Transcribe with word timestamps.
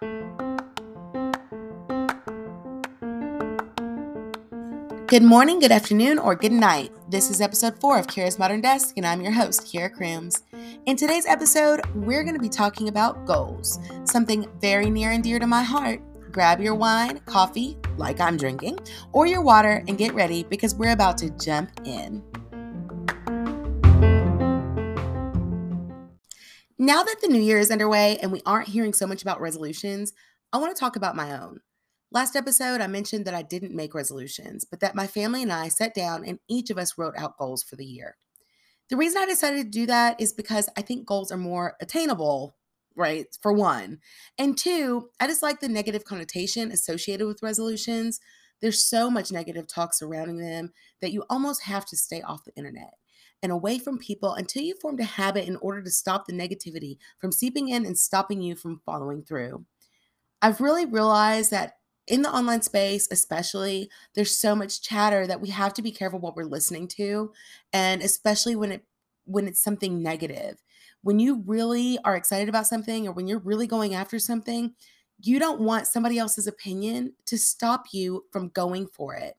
Good 0.00 0.08
morning, 5.22 5.58
good 5.58 5.70
afternoon, 5.70 6.18
or 6.18 6.34
good 6.34 6.52
night. 6.52 6.90
This 7.10 7.28
is 7.28 7.42
episode 7.42 7.78
four 7.78 7.98
of 7.98 8.06
Keira's 8.06 8.38
Modern 8.38 8.62
Desk, 8.62 8.94
and 8.96 9.04
I'm 9.06 9.20
your 9.20 9.32
host, 9.32 9.66
Keira 9.66 9.92
Crooms. 9.92 10.42
In 10.86 10.96
today's 10.96 11.26
episode, 11.26 11.82
we're 11.94 12.22
going 12.22 12.34
to 12.34 12.40
be 12.40 12.48
talking 12.48 12.88
about 12.88 13.26
goals, 13.26 13.78
something 14.04 14.48
very 14.58 14.88
near 14.88 15.10
and 15.10 15.22
dear 15.22 15.38
to 15.38 15.46
my 15.46 15.62
heart. 15.62 16.00
Grab 16.32 16.62
your 16.62 16.74
wine, 16.74 17.20
coffee, 17.26 17.76
like 17.98 18.20
I'm 18.20 18.38
drinking, 18.38 18.78
or 19.12 19.26
your 19.26 19.42
water 19.42 19.84
and 19.86 19.98
get 19.98 20.14
ready 20.14 20.44
because 20.44 20.74
we're 20.74 20.92
about 20.92 21.18
to 21.18 21.28
jump 21.28 21.72
in. 21.84 22.22
Now 26.82 27.02
that 27.02 27.16
the 27.20 27.28
new 27.28 27.42
year 27.42 27.58
is 27.58 27.70
underway 27.70 28.16
and 28.22 28.32
we 28.32 28.40
aren't 28.46 28.70
hearing 28.70 28.94
so 28.94 29.06
much 29.06 29.20
about 29.20 29.38
resolutions, 29.38 30.14
I 30.50 30.56
want 30.56 30.74
to 30.74 30.80
talk 30.80 30.96
about 30.96 31.14
my 31.14 31.38
own. 31.38 31.60
Last 32.10 32.34
episode, 32.34 32.80
I 32.80 32.86
mentioned 32.86 33.26
that 33.26 33.34
I 33.34 33.42
didn't 33.42 33.76
make 33.76 33.94
resolutions, 33.94 34.64
but 34.64 34.80
that 34.80 34.94
my 34.94 35.06
family 35.06 35.42
and 35.42 35.52
I 35.52 35.68
sat 35.68 35.92
down 35.92 36.24
and 36.24 36.38
each 36.48 36.70
of 36.70 36.78
us 36.78 36.96
wrote 36.96 37.12
out 37.18 37.36
goals 37.36 37.62
for 37.62 37.76
the 37.76 37.84
year. 37.84 38.16
The 38.88 38.96
reason 38.96 39.20
I 39.20 39.26
decided 39.26 39.64
to 39.64 39.78
do 39.78 39.84
that 39.88 40.18
is 40.22 40.32
because 40.32 40.70
I 40.74 40.80
think 40.80 41.04
goals 41.04 41.30
are 41.30 41.36
more 41.36 41.76
attainable, 41.82 42.56
right? 42.96 43.26
For 43.42 43.52
one. 43.52 43.98
And 44.38 44.56
two, 44.56 45.10
I 45.20 45.26
just 45.26 45.42
like 45.42 45.60
the 45.60 45.68
negative 45.68 46.06
connotation 46.06 46.72
associated 46.72 47.26
with 47.26 47.42
resolutions. 47.42 48.20
There's 48.62 48.82
so 48.82 49.10
much 49.10 49.30
negative 49.30 49.66
talk 49.66 49.92
surrounding 49.92 50.38
them 50.38 50.72
that 51.02 51.12
you 51.12 51.24
almost 51.28 51.64
have 51.64 51.84
to 51.88 51.96
stay 51.98 52.22
off 52.22 52.44
the 52.44 52.56
internet 52.56 52.94
and 53.42 53.52
away 53.52 53.78
from 53.78 53.98
people 53.98 54.34
until 54.34 54.62
you 54.62 54.74
formed 54.74 55.00
a 55.00 55.04
habit 55.04 55.46
in 55.46 55.56
order 55.56 55.82
to 55.82 55.90
stop 55.90 56.26
the 56.26 56.32
negativity 56.32 56.98
from 57.18 57.32
seeping 57.32 57.68
in 57.68 57.86
and 57.86 57.98
stopping 57.98 58.42
you 58.42 58.54
from 58.54 58.82
following 58.84 59.22
through. 59.22 59.64
I've 60.42 60.60
really 60.60 60.86
realized 60.86 61.50
that 61.50 61.78
in 62.06 62.22
the 62.22 62.30
online 62.30 62.62
space 62.62 63.06
especially 63.12 63.90
there's 64.14 64.36
so 64.36 64.54
much 64.56 64.82
chatter 64.82 65.26
that 65.26 65.40
we 65.40 65.48
have 65.50 65.72
to 65.74 65.82
be 65.82 65.92
careful 65.92 66.18
what 66.18 66.34
we're 66.34 66.44
listening 66.44 66.88
to 66.88 67.32
and 67.72 68.02
especially 68.02 68.56
when 68.56 68.72
it 68.72 68.84
when 69.26 69.46
it's 69.46 69.62
something 69.62 70.02
negative 70.02 70.62
when 71.02 71.18
you 71.18 71.42
really 71.46 71.98
are 72.04 72.16
excited 72.16 72.48
about 72.48 72.66
something 72.66 73.06
or 73.06 73.12
when 73.12 73.28
you're 73.28 73.38
really 73.38 73.66
going 73.66 73.94
after 73.94 74.18
something 74.18 74.74
you 75.22 75.38
don't 75.38 75.60
want 75.60 75.86
somebody 75.86 76.18
else's 76.18 76.46
opinion 76.46 77.12
to 77.26 77.38
stop 77.38 77.84
you 77.92 78.24
from 78.32 78.48
going 78.48 78.86
for 78.86 79.14
it 79.14 79.36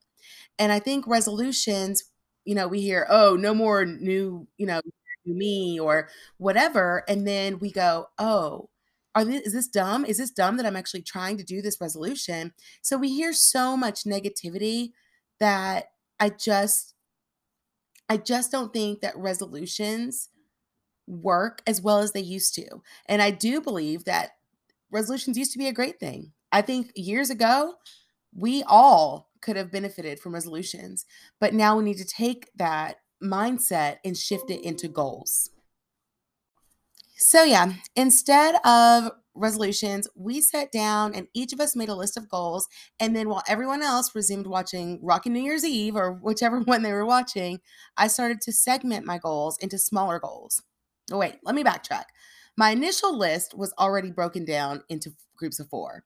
and 0.57 0.71
i 0.71 0.79
think 0.79 1.05
resolutions 1.07 2.10
you 2.45 2.55
know 2.55 2.67
we 2.67 2.81
hear 2.81 3.05
oh 3.09 3.35
no 3.35 3.53
more 3.53 3.85
new 3.85 4.47
you 4.57 4.65
know 4.65 4.81
me 5.25 5.79
or 5.79 6.09
whatever 6.37 7.03
and 7.07 7.27
then 7.27 7.59
we 7.59 7.71
go 7.71 8.07
oh 8.17 8.67
are 9.13 9.25
this, 9.25 9.41
is 9.41 9.53
this 9.53 9.67
dumb? 9.67 10.05
Is 10.05 10.17
this 10.17 10.31
dumb 10.31 10.57
that 10.57 10.65
I'm 10.65 10.75
actually 10.75 11.01
trying 11.01 11.37
to 11.37 11.43
do 11.43 11.61
this 11.61 11.81
resolution? 11.81 12.53
So 12.81 12.97
we 12.97 13.09
hear 13.09 13.33
so 13.33 13.75
much 13.75 14.03
negativity 14.03 14.91
that 15.39 15.87
I 16.19 16.29
just 16.29 16.93
I 18.07 18.17
just 18.17 18.51
don't 18.51 18.73
think 18.73 19.01
that 19.01 19.17
resolutions 19.17 20.29
work 21.07 21.61
as 21.65 21.81
well 21.81 21.99
as 21.99 22.11
they 22.11 22.21
used 22.21 22.53
to. 22.55 22.81
And 23.05 23.21
I 23.21 23.31
do 23.31 23.61
believe 23.61 24.03
that 24.03 24.31
resolutions 24.91 25.37
used 25.37 25.53
to 25.53 25.57
be 25.57 25.67
a 25.67 25.73
great 25.73 25.99
thing. 25.99 26.33
I 26.51 26.61
think 26.61 26.91
years 26.95 27.29
ago, 27.29 27.75
we 28.35 28.63
all 28.63 29.30
could 29.41 29.55
have 29.55 29.71
benefited 29.71 30.19
from 30.19 30.33
resolutions, 30.33 31.05
but 31.39 31.53
now 31.53 31.77
we 31.77 31.83
need 31.83 31.97
to 31.97 32.05
take 32.05 32.49
that 32.55 32.97
mindset 33.23 33.97
and 34.03 34.17
shift 34.17 34.49
it 34.49 34.63
into 34.63 34.87
goals. 34.87 35.51
So, 37.17 37.43
yeah, 37.43 37.73
instead 37.95 38.55
of 38.65 39.11
resolutions, 39.35 40.07
we 40.15 40.41
sat 40.41 40.71
down 40.71 41.13
and 41.13 41.27
each 41.33 41.53
of 41.53 41.59
us 41.59 41.75
made 41.75 41.89
a 41.89 41.95
list 41.95 42.17
of 42.17 42.29
goals. 42.29 42.67
And 42.99 43.15
then 43.15 43.29
while 43.29 43.43
everyone 43.47 43.81
else 43.83 44.15
resumed 44.15 44.47
watching 44.47 44.99
Rocky 45.01 45.29
New 45.29 45.41
Year's 45.41 45.63
Eve 45.63 45.95
or 45.95 46.13
whichever 46.13 46.59
one 46.61 46.81
they 46.81 46.91
were 46.91 47.05
watching, 47.05 47.59
I 47.97 48.07
started 48.07 48.41
to 48.41 48.51
segment 48.51 49.05
my 49.05 49.17
goals 49.17 49.57
into 49.59 49.77
smaller 49.77 50.19
goals. 50.19 50.61
Oh, 51.11 51.17
wait, 51.17 51.35
let 51.43 51.55
me 51.55 51.63
backtrack. 51.63 52.05
My 52.57 52.71
initial 52.71 53.17
list 53.17 53.57
was 53.57 53.73
already 53.79 54.11
broken 54.11 54.43
down 54.43 54.83
into 54.89 55.13
groups 55.35 55.59
of 55.59 55.69
four. 55.69 56.03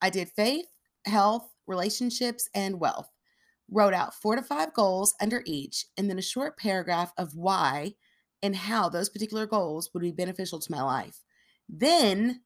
I 0.00 0.10
did 0.10 0.30
faith, 0.30 0.66
health, 1.06 1.48
relationships, 1.66 2.48
and 2.54 2.80
wealth. 2.80 3.10
Wrote 3.70 3.94
out 3.94 4.14
four 4.14 4.36
to 4.36 4.42
five 4.42 4.74
goals 4.74 5.14
under 5.20 5.42
each, 5.46 5.86
and 5.96 6.08
then 6.08 6.18
a 6.18 6.22
short 6.22 6.58
paragraph 6.58 7.12
of 7.16 7.34
why 7.34 7.94
and 8.42 8.54
how 8.54 8.88
those 8.88 9.08
particular 9.08 9.46
goals 9.46 9.90
would 9.94 10.02
be 10.02 10.12
beneficial 10.12 10.58
to 10.60 10.72
my 10.72 10.82
life. 10.82 11.22
Then 11.68 12.42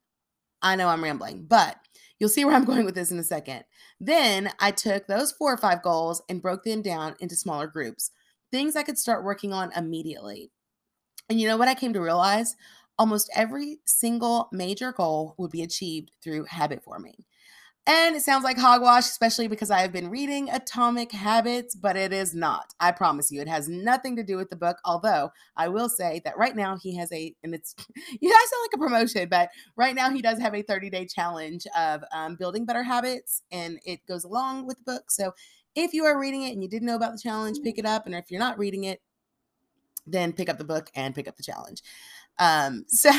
I 0.62 0.76
know 0.76 0.88
I'm 0.88 1.02
rambling, 1.02 1.46
but 1.48 1.76
you'll 2.18 2.28
see 2.28 2.44
where 2.44 2.54
I'm 2.54 2.64
going 2.64 2.84
with 2.84 2.94
this 2.94 3.10
in 3.10 3.18
a 3.18 3.24
second. 3.24 3.64
Then 4.00 4.50
I 4.60 4.70
took 4.70 5.06
those 5.06 5.32
four 5.32 5.52
or 5.52 5.56
five 5.56 5.82
goals 5.82 6.22
and 6.28 6.42
broke 6.42 6.64
them 6.64 6.82
down 6.82 7.16
into 7.20 7.36
smaller 7.36 7.66
groups, 7.66 8.10
things 8.50 8.76
I 8.76 8.82
could 8.82 8.98
start 8.98 9.24
working 9.24 9.52
on 9.52 9.72
immediately. 9.76 10.50
And 11.28 11.40
you 11.40 11.48
know 11.48 11.56
what 11.56 11.68
I 11.68 11.74
came 11.74 11.92
to 11.92 12.00
realize? 12.00 12.56
Almost 12.98 13.30
every 13.34 13.78
single 13.84 14.48
major 14.52 14.92
goal 14.92 15.34
would 15.38 15.50
be 15.50 15.62
achieved 15.62 16.10
through 16.22 16.44
habit 16.44 16.82
forming. 16.82 17.24
And 17.88 18.14
it 18.14 18.22
sounds 18.22 18.44
like 18.44 18.58
hogwash, 18.58 19.06
especially 19.06 19.48
because 19.48 19.70
I 19.70 19.80
have 19.80 19.92
been 19.92 20.10
reading 20.10 20.50
Atomic 20.50 21.10
Habits, 21.10 21.74
but 21.74 21.96
it 21.96 22.12
is 22.12 22.34
not. 22.34 22.74
I 22.78 22.92
promise 22.92 23.32
you, 23.32 23.40
it 23.40 23.48
has 23.48 23.66
nothing 23.66 24.14
to 24.16 24.22
do 24.22 24.36
with 24.36 24.50
the 24.50 24.56
book. 24.56 24.76
Although 24.84 25.30
I 25.56 25.68
will 25.68 25.88
say 25.88 26.20
that 26.26 26.36
right 26.36 26.54
now 26.54 26.76
he 26.76 26.94
has 26.96 27.10
a, 27.12 27.34
and 27.42 27.54
it's, 27.54 27.74
you 28.20 28.30
guys 28.30 28.50
sound 28.50 28.62
like 28.62 28.74
a 28.74 28.78
promotion, 28.78 29.28
but 29.30 29.48
right 29.74 29.94
now 29.94 30.10
he 30.10 30.20
does 30.20 30.38
have 30.38 30.54
a 30.54 30.60
30 30.60 30.90
day 30.90 31.06
challenge 31.06 31.66
of 31.74 32.04
um, 32.12 32.36
building 32.36 32.66
better 32.66 32.82
habits, 32.82 33.40
and 33.50 33.80
it 33.86 34.00
goes 34.06 34.24
along 34.24 34.66
with 34.66 34.76
the 34.76 34.84
book. 34.84 35.10
So 35.10 35.32
if 35.74 35.94
you 35.94 36.04
are 36.04 36.20
reading 36.20 36.42
it 36.42 36.52
and 36.52 36.62
you 36.62 36.68
didn't 36.68 36.88
know 36.88 36.96
about 36.96 37.12
the 37.12 37.22
challenge, 37.22 37.60
pick 37.64 37.78
it 37.78 37.86
up. 37.86 38.04
And 38.04 38.14
if 38.14 38.30
you're 38.30 38.38
not 38.38 38.58
reading 38.58 38.84
it, 38.84 39.00
then 40.06 40.34
pick 40.34 40.50
up 40.50 40.58
the 40.58 40.64
book 40.64 40.90
and 40.94 41.14
pick 41.14 41.26
up 41.26 41.38
the 41.38 41.42
challenge. 41.42 41.80
Um, 42.38 42.84
so, 42.88 43.10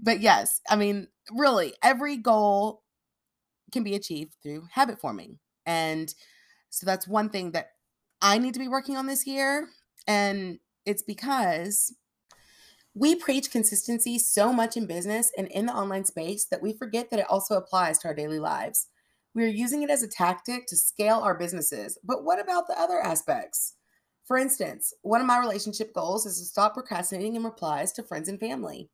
but 0.00 0.20
yes, 0.20 0.62
I 0.70 0.76
mean, 0.76 1.08
really, 1.30 1.74
every 1.82 2.16
goal 2.16 2.83
can 3.74 3.82
be 3.82 3.94
achieved 3.94 4.36
through 4.42 4.66
habit 4.72 4.98
forming. 4.98 5.38
And 5.66 6.14
so 6.70 6.86
that's 6.86 7.06
one 7.06 7.28
thing 7.28 7.50
that 7.50 7.72
I 8.22 8.38
need 8.38 8.54
to 8.54 8.60
be 8.60 8.68
working 8.68 8.96
on 8.96 9.06
this 9.06 9.26
year. 9.26 9.68
And 10.06 10.58
it's 10.86 11.02
because 11.02 11.94
we 12.94 13.14
preach 13.16 13.50
consistency 13.50 14.18
so 14.18 14.52
much 14.52 14.76
in 14.76 14.86
business 14.86 15.32
and 15.36 15.48
in 15.48 15.66
the 15.66 15.74
online 15.74 16.04
space 16.04 16.46
that 16.46 16.62
we 16.62 16.72
forget 16.72 17.10
that 17.10 17.20
it 17.20 17.28
also 17.28 17.56
applies 17.56 17.98
to 17.98 18.08
our 18.08 18.14
daily 18.14 18.38
lives. 18.38 18.86
We 19.34 19.44
are 19.44 19.48
using 19.48 19.82
it 19.82 19.90
as 19.90 20.02
a 20.02 20.08
tactic 20.08 20.66
to 20.68 20.76
scale 20.76 21.18
our 21.18 21.36
businesses. 21.36 21.98
But 22.04 22.24
what 22.24 22.40
about 22.40 22.68
the 22.68 22.80
other 22.80 23.00
aspects? 23.00 23.74
For 24.26 24.38
instance, 24.38 24.94
one 25.02 25.20
of 25.20 25.26
my 25.26 25.38
relationship 25.38 25.92
goals 25.92 26.24
is 26.24 26.38
to 26.38 26.44
stop 26.44 26.74
procrastinating 26.74 27.34
in 27.34 27.42
replies 27.42 27.92
to 27.92 28.02
friends 28.02 28.28
and 28.28 28.38
family. 28.38 28.88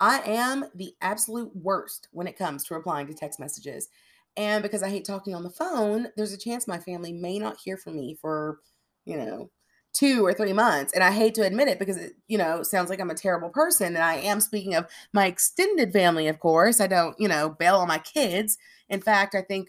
I 0.00 0.20
am 0.26 0.66
the 0.74 0.94
absolute 1.00 1.54
worst 1.54 2.08
when 2.12 2.26
it 2.26 2.38
comes 2.38 2.64
to 2.64 2.74
replying 2.74 3.06
to 3.06 3.14
text 3.14 3.40
messages. 3.40 3.88
And 4.36 4.62
because 4.62 4.82
I 4.82 4.90
hate 4.90 5.06
talking 5.06 5.34
on 5.34 5.42
the 5.42 5.50
phone, 5.50 6.08
there's 6.16 6.32
a 6.32 6.38
chance 6.38 6.68
my 6.68 6.78
family 6.78 7.12
may 7.12 7.38
not 7.38 7.56
hear 7.64 7.76
from 7.76 7.96
me 7.96 8.18
for, 8.20 8.60
you 9.06 9.16
know, 9.16 9.50
two 9.94 10.26
or 10.26 10.34
three 10.34 10.52
months. 10.52 10.92
And 10.92 11.02
I 11.02 11.10
hate 11.10 11.34
to 11.36 11.42
admit 11.42 11.68
it 11.68 11.78
because 11.78 11.96
it, 11.96 12.12
you 12.28 12.36
know, 12.36 12.62
sounds 12.62 12.90
like 12.90 13.00
I'm 13.00 13.10
a 13.10 13.14
terrible 13.14 13.48
person. 13.48 13.94
And 13.94 14.04
I 14.04 14.16
am 14.16 14.40
speaking 14.40 14.74
of 14.74 14.86
my 15.14 15.26
extended 15.26 15.92
family, 15.92 16.28
of 16.28 16.38
course. 16.38 16.80
I 16.80 16.86
don't, 16.86 17.18
you 17.18 17.28
know, 17.28 17.48
bail 17.48 17.76
on 17.76 17.88
my 17.88 17.98
kids. 17.98 18.58
In 18.90 19.00
fact, 19.00 19.34
I 19.34 19.40
think 19.40 19.68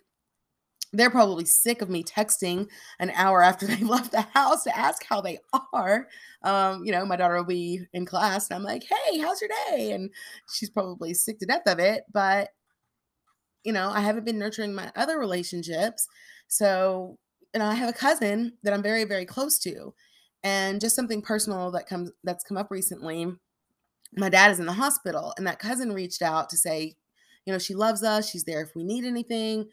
they're 0.93 1.09
probably 1.09 1.45
sick 1.45 1.81
of 1.81 1.89
me 1.89 2.03
texting 2.03 2.67
an 2.99 3.11
hour 3.11 3.43
after 3.43 3.65
they 3.67 3.83
left 3.83 4.11
the 4.11 4.21
house 4.21 4.63
to 4.63 4.77
ask 4.77 5.03
how 5.05 5.21
they 5.21 5.39
are. 5.73 6.07
Um, 6.43 6.83
you 6.85 6.91
know, 6.91 7.05
my 7.05 7.15
daughter 7.15 7.35
will 7.35 7.43
be 7.43 7.81
in 7.93 8.05
class 8.05 8.49
and 8.49 8.55
I'm 8.55 8.63
like, 8.63 8.83
hey, 8.83 9.19
how's 9.19 9.41
your 9.41 9.49
day? 9.69 9.91
And 9.91 10.09
she's 10.53 10.69
probably 10.69 11.13
sick 11.13 11.39
to 11.39 11.45
death 11.45 11.63
of 11.65 11.79
it. 11.79 12.03
But, 12.11 12.49
you 13.63 13.73
know, 13.73 13.89
I 13.89 14.01
haven't 14.01 14.25
been 14.25 14.39
nurturing 14.39 14.73
my 14.73 14.91
other 14.95 15.19
relationships. 15.19 16.07
So, 16.47 17.17
and 17.53 17.61
I 17.61 17.73
have 17.73 17.89
a 17.89 17.93
cousin 17.93 18.53
that 18.63 18.73
I'm 18.73 18.83
very, 18.83 19.03
very 19.03 19.25
close 19.25 19.59
to. 19.59 19.93
And 20.43 20.79
just 20.79 20.95
something 20.95 21.21
personal 21.21 21.71
that 21.71 21.87
comes 21.87 22.11
that's 22.23 22.43
come 22.43 22.57
up 22.57 22.71
recently. 22.71 23.27
My 24.15 24.29
dad 24.29 24.51
is 24.51 24.59
in 24.59 24.65
the 24.65 24.71
hospital, 24.71 25.33
and 25.35 25.45
that 25.45 25.59
cousin 25.59 25.91
reached 25.91 26.21
out 26.21 26.49
to 26.51 26.57
say, 26.57 26.95
you 27.45 27.51
know, 27.51 27.59
she 27.59 27.73
loves 27.73 28.03
us, 28.03 28.29
she's 28.29 28.45
there 28.45 28.61
if 28.61 28.73
we 28.73 28.83
need 28.85 29.03
anything 29.03 29.67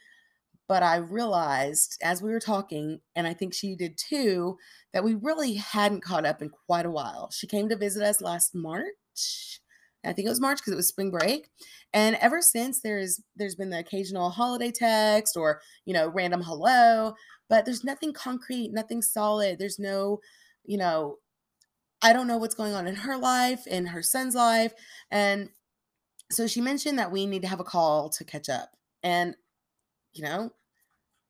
but 0.69 0.83
I 0.83 0.97
realized 0.97 1.99
as 2.03 2.23
we 2.23 2.31
were 2.31 2.41
talking, 2.41 3.01
and 3.15 3.27
I 3.27 3.35
think 3.35 3.55
she 3.55 3.75
did 3.77 3.99
too, 3.99 4.59
that 4.93 5.05
we 5.05 5.15
really 5.15 5.55
hadn't 5.55 6.03
caught 6.05 6.27
up 6.27 6.43
in 6.43 6.51
quite 6.51 6.87
a 6.87 6.91
while. 6.91 7.31
She 7.33 7.47
came 7.47 7.69
to 7.69 7.77
visit 7.77 8.03
us 8.03 8.21
last 8.21 8.55
March. 8.55 9.61
I 10.05 10.13
think 10.13 10.27
it 10.27 10.31
was 10.31 10.41
March 10.41 10.59
because 10.59 10.73
it 10.75 10.77
was 10.77 10.89
spring 10.89 11.11
break. 11.11 11.49
And 11.93 12.17
ever 12.17 12.43
since 12.43 12.81
there's 12.83 13.23
there's 13.37 13.55
been 13.55 13.71
the 13.71 13.79
occasional 13.79 14.31
holiday 14.31 14.71
text 14.71 15.37
or, 15.37 15.61
you 15.87 15.95
know, 15.95 16.09
random 16.09 16.43
hello, 16.43 17.15
but 17.49 17.65
there's 17.65 17.85
nothing 17.85 18.13
concrete, 18.13 18.71
nothing 18.73 19.03
solid. 19.03 19.59
There's 19.59 19.79
no, 19.79 20.21
you 20.65 20.77
know, 20.79 21.19
I 22.03 22.13
don't 22.13 22.27
know 22.27 22.37
what's 22.39 22.55
going 22.55 22.75
on 22.75 22.87
in 22.87 22.97
her 22.97 23.17
life, 23.17 23.67
in 23.67 23.87
her 23.87 24.03
son's 24.03 24.35
life. 24.35 24.73
And 25.11 25.51
So 26.31 26.47
she 26.47 26.61
mentioned 26.61 26.99
that 26.99 27.13
we 27.13 27.27
need 27.27 27.43
to 27.43 27.49
have 27.49 27.61
a 27.61 27.65
call 27.65 28.09
to 28.11 28.25
catch 28.25 28.49
up. 28.49 28.71
And, 29.03 29.37
you 30.15 30.25
know, 30.25 30.51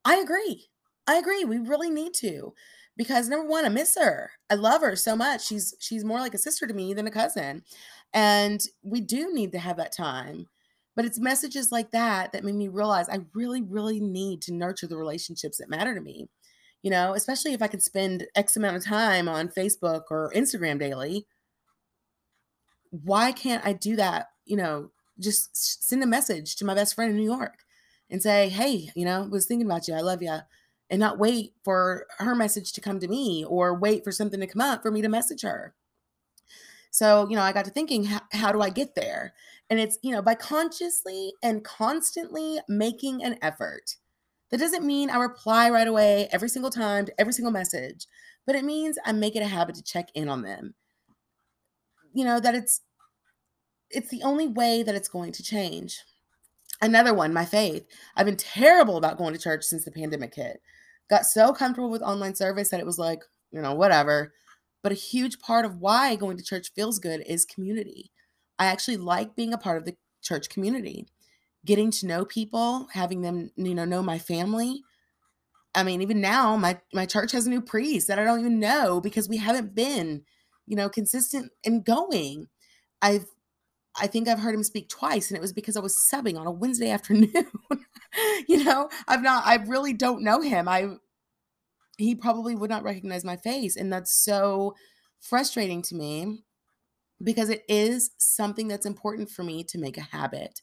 I 0.04 0.16
agree. 0.16 0.68
I 1.06 1.16
agree. 1.16 1.44
We 1.44 1.58
really 1.58 1.90
need 1.90 2.14
to. 2.14 2.54
Because 2.96 3.28
number 3.28 3.48
one, 3.48 3.64
I 3.64 3.70
miss 3.70 3.96
her. 3.96 4.30
I 4.50 4.54
love 4.54 4.80
her 4.82 4.94
so 4.94 5.16
much. 5.16 5.44
She's 5.44 5.74
she's 5.80 6.04
more 6.04 6.20
like 6.20 6.34
a 6.34 6.38
sister 6.38 6.66
to 6.66 6.74
me 6.74 6.94
than 6.94 7.06
a 7.06 7.10
cousin. 7.10 7.64
And 8.12 8.62
we 8.82 9.00
do 9.00 9.34
need 9.34 9.50
to 9.52 9.58
have 9.58 9.76
that 9.78 9.92
time. 9.92 10.46
But 10.94 11.04
it's 11.04 11.18
messages 11.18 11.72
like 11.72 11.90
that 11.90 12.32
that 12.32 12.44
made 12.44 12.54
me 12.54 12.68
realize 12.68 13.08
I 13.08 13.20
really, 13.34 13.62
really 13.62 13.98
need 13.98 14.42
to 14.42 14.54
nurture 14.54 14.86
the 14.86 14.96
relationships 14.96 15.58
that 15.58 15.68
matter 15.68 15.92
to 15.94 16.00
me. 16.00 16.28
You 16.82 16.90
know, 16.90 17.14
especially 17.14 17.52
if 17.52 17.62
I 17.62 17.66
can 17.66 17.80
spend 17.80 18.26
X 18.36 18.56
amount 18.56 18.76
of 18.76 18.84
time 18.84 19.28
on 19.28 19.48
Facebook 19.48 20.02
or 20.10 20.32
Instagram 20.36 20.78
daily. 20.78 21.26
Why 22.90 23.32
can't 23.32 23.66
I 23.66 23.72
do 23.72 23.96
that? 23.96 24.28
You 24.44 24.56
know, 24.56 24.90
just 25.18 25.84
send 25.88 26.02
a 26.04 26.06
message 26.06 26.54
to 26.56 26.64
my 26.64 26.74
best 26.74 26.94
friend 26.94 27.10
in 27.10 27.16
New 27.16 27.24
York 27.24 27.63
and 28.14 28.22
say, 28.22 28.48
hey, 28.48 28.90
you 28.94 29.04
know, 29.04 29.24
was 29.24 29.44
thinking 29.44 29.66
about 29.66 29.88
you. 29.88 29.94
I 29.94 30.00
love 30.00 30.22
you. 30.22 30.38
And 30.88 31.00
not 31.00 31.18
wait 31.18 31.52
for 31.64 32.06
her 32.20 32.36
message 32.36 32.72
to 32.74 32.80
come 32.80 33.00
to 33.00 33.08
me 33.08 33.44
or 33.44 33.76
wait 33.76 34.04
for 34.04 34.12
something 34.12 34.38
to 34.38 34.46
come 34.46 34.60
up 34.62 34.82
for 34.82 34.92
me 34.92 35.02
to 35.02 35.08
message 35.08 35.42
her. 35.42 35.74
So, 36.92 37.28
you 37.28 37.34
know, 37.34 37.42
I 37.42 37.52
got 37.52 37.64
to 37.64 37.72
thinking, 37.72 38.04
how, 38.04 38.20
how 38.30 38.52
do 38.52 38.60
I 38.60 38.70
get 38.70 38.94
there? 38.94 39.34
And 39.68 39.80
it's, 39.80 39.98
you 40.02 40.12
know, 40.12 40.22
by 40.22 40.36
consciously 40.36 41.32
and 41.42 41.64
constantly 41.64 42.60
making 42.68 43.24
an 43.24 43.36
effort. 43.42 43.96
That 44.52 44.60
doesn't 44.60 44.86
mean 44.86 45.10
I 45.10 45.16
reply 45.16 45.68
right 45.70 45.88
away 45.88 46.28
every 46.30 46.48
single 46.48 46.70
time 46.70 47.06
to 47.06 47.20
every 47.20 47.32
single 47.32 47.50
message, 47.50 48.06
but 48.46 48.54
it 48.54 48.62
means 48.62 48.96
I 49.04 49.10
make 49.10 49.34
it 49.34 49.42
a 49.42 49.48
habit 49.48 49.74
to 49.74 49.82
check 49.82 50.10
in 50.14 50.28
on 50.28 50.42
them. 50.42 50.74
You 52.12 52.24
know, 52.24 52.38
that 52.38 52.54
it's 52.54 52.82
it's 53.90 54.10
the 54.10 54.22
only 54.22 54.46
way 54.46 54.84
that 54.84 54.94
it's 54.94 55.08
going 55.08 55.32
to 55.32 55.42
change. 55.42 55.98
Another 56.84 57.14
one, 57.14 57.32
my 57.32 57.46
faith. 57.46 57.86
I've 58.14 58.26
been 58.26 58.36
terrible 58.36 58.98
about 58.98 59.16
going 59.16 59.32
to 59.32 59.40
church 59.40 59.64
since 59.64 59.86
the 59.86 59.90
pandemic 59.90 60.34
hit. 60.34 60.60
Got 61.08 61.24
so 61.24 61.54
comfortable 61.54 61.88
with 61.88 62.02
online 62.02 62.34
service 62.34 62.68
that 62.68 62.78
it 62.78 62.84
was 62.84 62.98
like, 62.98 63.22
you 63.52 63.62
know, 63.62 63.72
whatever. 63.72 64.34
But 64.82 64.92
a 64.92 64.96
huge 64.96 65.38
part 65.38 65.64
of 65.64 65.78
why 65.78 66.14
going 66.14 66.36
to 66.36 66.44
church 66.44 66.72
feels 66.76 66.98
good 66.98 67.24
is 67.26 67.46
community. 67.46 68.10
I 68.58 68.66
actually 68.66 68.98
like 68.98 69.34
being 69.34 69.54
a 69.54 69.58
part 69.58 69.78
of 69.78 69.86
the 69.86 69.96
church 70.20 70.50
community, 70.50 71.06
getting 71.64 71.90
to 71.90 72.06
know 72.06 72.26
people, 72.26 72.86
having 72.92 73.22
them, 73.22 73.50
you 73.56 73.74
know, 73.74 73.86
know 73.86 74.02
my 74.02 74.18
family. 74.18 74.82
I 75.74 75.84
mean, 75.84 76.02
even 76.02 76.20
now, 76.20 76.54
my 76.58 76.78
my 76.92 77.06
church 77.06 77.32
has 77.32 77.46
a 77.46 77.50
new 77.50 77.62
priest 77.62 78.08
that 78.08 78.18
I 78.18 78.24
don't 78.24 78.40
even 78.40 78.60
know 78.60 79.00
because 79.00 79.26
we 79.26 79.38
haven't 79.38 79.74
been, 79.74 80.24
you 80.66 80.76
know, 80.76 80.90
consistent 80.90 81.50
in 81.62 81.80
going. 81.80 82.48
I've 83.00 83.24
I 83.96 84.06
think 84.06 84.28
I've 84.28 84.40
heard 84.40 84.54
him 84.54 84.64
speak 84.64 84.88
twice, 84.88 85.30
and 85.30 85.36
it 85.36 85.40
was 85.40 85.52
because 85.52 85.76
I 85.76 85.80
was 85.80 85.96
subbing 86.12 86.38
on 86.38 86.46
a 86.46 86.50
Wednesday 86.50 86.90
afternoon. 86.92 87.46
you 88.48 88.64
know, 88.64 88.88
I've 89.06 89.22
not, 89.22 89.46
I 89.46 89.56
really 89.56 89.92
don't 89.92 90.22
know 90.22 90.40
him. 90.40 90.68
I, 90.68 90.96
he 91.96 92.14
probably 92.14 92.54
would 92.54 92.70
not 92.70 92.82
recognize 92.82 93.24
my 93.24 93.36
face. 93.36 93.76
And 93.76 93.92
that's 93.92 94.24
so 94.24 94.74
frustrating 95.20 95.82
to 95.82 95.94
me 95.94 96.42
because 97.22 97.48
it 97.48 97.62
is 97.68 98.10
something 98.18 98.68
that's 98.68 98.86
important 98.86 99.30
for 99.30 99.42
me 99.42 99.64
to 99.64 99.78
make 99.78 99.96
a 99.96 100.02
habit. 100.02 100.60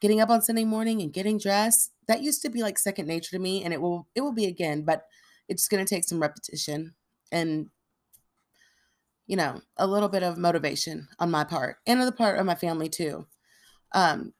Getting 0.00 0.20
up 0.20 0.30
on 0.30 0.42
Sunday 0.42 0.64
morning 0.64 1.02
and 1.02 1.12
getting 1.12 1.38
dressed, 1.38 1.90
that 2.06 2.22
used 2.22 2.42
to 2.42 2.50
be 2.50 2.62
like 2.62 2.78
second 2.78 3.06
nature 3.06 3.30
to 3.32 3.38
me, 3.40 3.64
and 3.64 3.74
it 3.74 3.80
will, 3.80 4.06
it 4.14 4.20
will 4.20 4.32
be 4.32 4.46
again, 4.46 4.82
but 4.82 5.02
it's 5.48 5.66
going 5.66 5.84
to 5.84 5.94
take 5.94 6.04
some 6.04 6.20
repetition 6.20 6.94
and 7.32 7.66
you 9.28 9.36
know, 9.36 9.60
a 9.76 9.86
little 9.86 10.08
bit 10.08 10.24
of 10.24 10.38
motivation 10.38 11.06
on 11.20 11.30
my 11.30 11.44
part 11.44 11.76
and 11.86 12.00
on 12.00 12.06
the 12.06 12.12
part 12.12 12.38
of 12.38 12.46
my 12.46 12.54
family 12.56 12.88
too. 12.88 13.26
Um, 13.92 14.32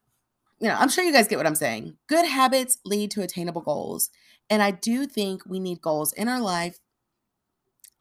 you 0.61 0.67
know, 0.67 0.75
I'm 0.75 0.89
sure 0.89 1.05
you 1.05 1.13
guys 1.13 1.29
get 1.29 1.37
what 1.37 1.47
I'm 1.47 1.55
saying. 1.55 1.97
Good 2.09 2.25
habits 2.25 2.79
lead 2.85 3.13
to 3.13 3.23
attainable 3.23 3.61
goals. 3.61 4.11
And 4.51 4.63
I 4.63 4.73
do 4.73 5.07
think 5.07 5.43
we 5.47 5.61
need 5.61 5.83
goals 5.83 6.13
in 6.15 6.27
our 6.27 6.41
life, 6.41 6.79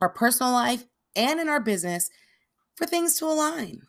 our 0.01 0.09
personal 0.09 0.53
life, 0.53 0.85
and 1.15 1.39
in 1.39 1.49
our 1.49 1.59
business 1.59 2.09
for 2.75 2.85
things 2.85 3.15
to 3.19 3.25
align. 3.25 3.81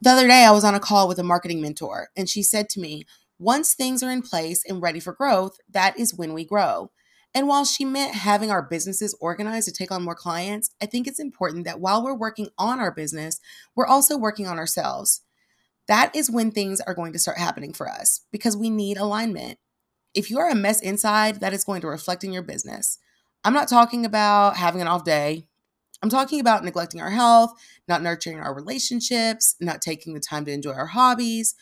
The 0.00 0.10
other 0.10 0.28
day, 0.28 0.44
I 0.44 0.52
was 0.52 0.64
on 0.64 0.74
a 0.74 0.80
call 0.80 1.08
with 1.08 1.18
a 1.18 1.24
marketing 1.24 1.60
mentor, 1.60 2.08
and 2.16 2.28
she 2.28 2.42
said 2.42 2.68
to 2.70 2.80
me, 2.80 3.04
Once 3.38 3.74
things 3.74 4.02
are 4.02 4.10
in 4.10 4.22
place 4.22 4.62
and 4.66 4.82
ready 4.82 5.00
for 5.00 5.12
growth, 5.12 5.58
that 5.68 5.98
is 5.98 6.14
when 6.14 6.32
we 6.32 6.44
grow. 6.44 6.90
And 7.34 7.48
while 7.48 7.64
she 7.64 7.84
meant 7.84 8.14
having 8.14 8.50
our 8.50 8.62
businesses 8.62 9.16
organized 9.20 9.66
to 9.66 9.72
take 9.72 9.90
on 9.90 10.02
more 10.02 10.14
clients, 10.14 10.70
I 10.82 10.86
think 10.86 11.06
it's 11.06 11.18
important 11.18 11.64
that 11.64 11.80
while 11.80 12.02
we're 12.02 12.14
working 12.14 12.48
on 12.58 12.78
our 12.78 12.92
business, 12.92 13.40
we're 13.74 13.86
also 13.86 14.18
working 14.18 14.46
on 14.46 14.58
ourselves. 14.58 15.22
That 15.88 16.14
is 16.14 16.30
when 16.30 16.50
things 16.50 16.80
are 16.82 16.94
going 16.94 17.12
to 17.12 17.18
start 17.18 17.38
happening 17.38 17.72
for 17.72 17.88
us 17.88 18.20
because 18.30 18.56
we 18.56 18.70
need 18.70 18.98
alignment. 18.98 19.58
If 20.14 20.30
you 20.30 20.38
are 20.38 20.50
a 20.50 20.54
mess 20.54 20.80
inside, 20.80 21.40
that 21.40 21.54
is 21.54 21.64
going 21.64 21.80
to 21.80 21.86
reflect 21.86 22.22
in 22.22 22.32
your 22.32 22.42
business. 22.42 22.98
I'm 23.44 23.54
not 23.54 23.68
talking 23.68 24.04
about 24.04 24.56
having 24.56 24.82
an 24.82 24.88
off 24.88 25.04
day. 25.04 25.48
I'm 26.02 26.10
talking 26.10 26.40
about 26.40 26.64
neglecting 26.64 27.00
our 27.00 27.10
health, 27.10 27.52
not 27.88 28.02
nurturing 28.02 28.40
our 28.40 28.54
relationships, 28.54 29.56
not 29.60 29.80
taking 29.80 30.14
the 30.14 30.20
time 30.20 30.44
to 30.44 30.52
enjoy 30.52 30.72
our 30.72 30.86
hobbies. 30.86 31.54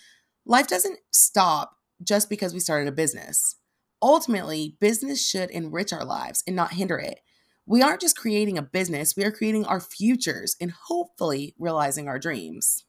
Life 0.45 0.67
doesn't 0.67 0.99
stop 1.11 1.77
just 2.03 2.29
because 2.29 2.53
we 2.53 2.61
started 2.61 2.89
a 2.89 2.93
business. 2.93 3.57
Ultimately, 4.03 4.77
business 4.81 5.27
should 5.27 5.51
enrich 5.51 5.93
our 5.93 6.05
lives 6.05 6.43
and 6.47 6.57
not 6.57 6.73
hinder 6.73 6.99
it. 6.99 7.21
We 7.67 7.83
aren't 7.83 8.01
just 8.01 8.17
creating 8.17 8.59
a 8.59 8.63
business, 8.63 9.17
we 9.17 9.25
are 9.25 9.31
creating 9.31 9.67
our 9.67 9.81
futures 9.81 10.57
and 10.61 10.73
hopefully 10.73 11.55
realizing 11.59 12.09
our 12.09 12.19
dreams. 12.19 12.85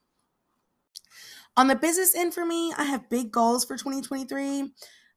On 1.58 1.68
the 1.68 1.76
business 1.76 2.16
end 2.16 2.34
for 2.34 2.46
me, 2.46 2.74
I 2.78 2.86
have 2.86 3.10
big 3.10 3.32
goals 3.32 3.66
for 3.66 3.78
2023. 3.78 4.72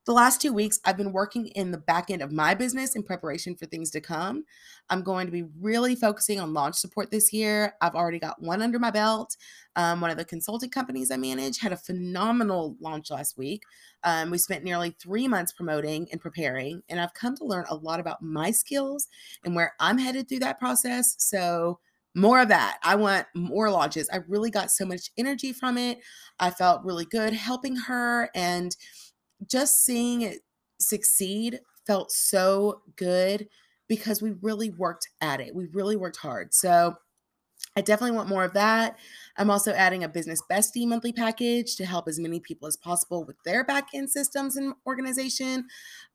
The 0.06 0.12
last 0.12 0.42
two 0.42 0.52
weeks, 0.52 0.80
I've 0.84 0.98
been 0.98 1.12
working 1.12 1.46
in 1.48 1.70
the 1.70 1.78
back 1.78 2.10
end 2.10 2.20
of 2.20 2.30
my 2.30 2.52
business 2.52 2.94
in 2.94 3.02
preparation 3.02 3.54
for 3.54 3.64
things 3.64 3.90
to 3.92 4.02
come. 4.02 4.44
I'm 4.90 5.02
going 5.02 5.24
to 5.24 5.32
be 5.32 5.46
really 5.58 5.94
focusing 5.94 6.38
on 6.38 6.52
launch 6.52 6.74
support 6.74 7.10
this 7.10 7.32
year. 7.32 7.72
I've 7.80 7.94
already 7.94 8.18
got 8.18 8.42
one 8.42 8.60
under 8.60 8.78
my 8.78 8.90
belt. 8.90 9.34
Um, 9.76 10.02
one 10.02 10.10
of 10.10 10.18
the 10.18 10.24
consulting 10.26 10.68
companies 10.68 11.10
I 11.10 11.16
manage 11.16 11.58
had 11.58 11.72
a 11.72 11.76
phenomenal 11.78 12.76
launch 12.80 13.10
last 13.10 13.38
week. 13.38 13.62
Um, 14.02 14.30
we 14.30 14.36
spent 14.36 14.62
nearly 14.62 14.94
three 15.00 15.26
months 15.26 15.52
promoting 15.52 16.06
and 16.12 16.20
preparing, 16.20 16.82
and 16.90 17.00
I've 17.00 17.14
come 17.14 17.34
to 17.38 17.44
learn 17.44 17.64
a 17.70 17.74
lot 17.74 17.98
about 17.98 18.20
my 18.20 18.50
skills 18.50 19.08
and 19.42 19.56
where 19.56 19.72
I'm 19.80 19.96
headed 19.96 20.28
through 20.28 20.40
that 20.40 20.58
process. 20.58 21.14
So, 21.18 21.78
more 22.16 22.40
of 22.40 22.48
that. 22.48 22.78
I 22.84 22.94
want 22.94 23.26
more 23.34 23.70
launches. 23.70 24.08
I 24.12 24.18
really 24.28 24.50
got 24.50 24.70
so 24.70 24.86
much 24.86 25.10
energy 25.16 25.52
from 25.52 25.76
it. 25.76 25.98
I 26.38 26.50
felt 26.50 26.84
really 26.84 27.06
good 27.06 27.32
helping 27.32 27.74
her 27.74 28.30
and 28.36 28.76
just 29.48 29.84
seeing 29.84 30.22
it 30.22 30.40
succeed 30.78 31.60
felt 31.86 32.10
so 32.12 32.82
good 32.96 33.48
because 33.88 34.22
we 34.22 34.32
really 34.42 34.70
worked 34.70 35.08
at 35.20 35.40
it. 35.40 35.54
We 35.54 35.66
really 35.66 35.96
worked 35.96 36.16
hard. 36.16 36.54
So 36.54 36.96
I 37.76 37.80
definitely 37.80 38.16
want 38.16 38.28
more 38.28 38.44
of 38.44 38.52
that. 38.54 38.98
I'm 39.36 39.50
also 39.50 39.72
adding 39.72 40.04
a 40.04 40.08
business 40.08 40.40
bestie 40.50 40.86
monthly 40.86 41.12
package 41.12 41.76
to 41.76 41.84
help 41.84 42.08
as 42.08 42.20
many 42.20 42.40
people 42.40 42.68
as 42.68 42.76
possible 42.76 43.24
with 43.24 43.36
their 43.44 43.64
back 43.64 43.88
end 43.94 44.10
systems 44.10 44.56
and 44.56 44.74
organization. 44.86 45.66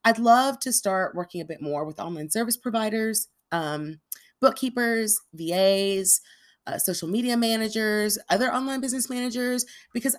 I'd 0.05 0.19
love 0.19 0.59
to 0.61 0.71
start 0.71 1.15
working 1.15 1.41
a 1.41 1.45
bit 1.45 1.61
more 1.61 1.85
with 1.85 1.99
online 1.99 2.29
service 2.29 2.55
providers, 2.55 3.27
um, 3.51 3.99
bookkeepers, 4.39 5.19
VAs, 5.33 6.21
uh, 6.65 6.77
social 6.77 7.09
media 7.09 7.35
managers, 7.35 8.17
other 8.29 8.53
online 8.53 8.79
business 8.79 9.09
managers, 9.09 9.65
because 9.93 10.15